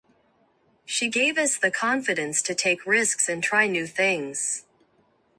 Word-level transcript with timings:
She 0.83 1.09
gave 1.09 1.37
us 1.37 1.57
the 1.59 1.69
confidence 1.69 2.41
to 2.41 2.55
take 2.55 2.87
risks 2.87 3.29
and 3.29 3.43
try 3.43 3.67
new 3.67 3.85
things. 3.85 4.65